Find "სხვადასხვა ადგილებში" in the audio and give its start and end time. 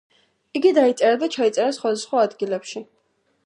1.79-2.87